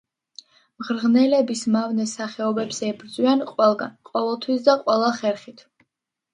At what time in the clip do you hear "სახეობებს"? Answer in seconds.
2.13-2.81